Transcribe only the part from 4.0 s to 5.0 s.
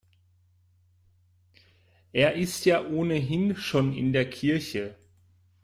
der Kirche.